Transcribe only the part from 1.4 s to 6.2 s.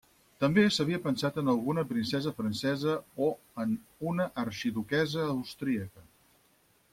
en alguna princesa francesa o en una arxiduquessa austríaca.